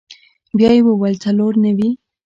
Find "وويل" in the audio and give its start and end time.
0.87-1.15